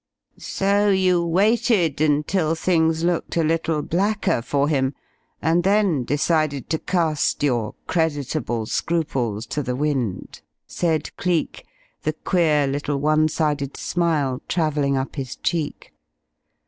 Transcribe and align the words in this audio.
"So 0.39 0.89
you 0.89 1.23
waited 1.23 2.01
until 2.01 2.55
things 2.55 3.03
looked 3.03 3.37
a 3.37 3.43
little 3.43 3.83
blacker 3.83 4.41
for 4.41 4.67
him, 4.67 4.95
and 5.43 5.63
then 5.63 6.05
decided 6.05 6.71
to 6.71 6.79
cast 6.79 7.43
your 7.43 7.75
creditable 7.85 8.65
scruples 8.65 9.45
to 9.45 9.61
the 9.61 9.75
wind?" 9.75 10.41
said 10.65 11.15
Cleek, 11.17 11.67
the 12.01 12.13
queer 12.13 12.65
little 12.65 12.97
one 12.97 13.27
sided 13.27 13.77
smile 13.77 14.41
travelling 14.47 14.97
up 14.97 15.17
his 15.17 15.35
cheek. 15.35 15.93